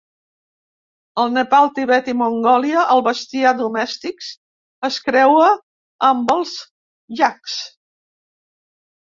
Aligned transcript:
Al 1.23 1.27
Nepal, 1.33 1.69
Tibet 1.75 2.09
i 2.13 2.15
Mongòlia, 2.21 2.85
el 2.95 3.03
bestiar 3.09 3.51
domèstics 3.61 4.31
es 4.89 4.99
creua 5.11 5.53
amb 6.11 6.35
els 6.37 6.57
iacs. 7.21 7.61